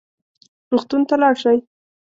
روغتون 0.71 1.01
ته 1.09 1.15
لاړ 1.21 1.35
شئ 1.43 1.57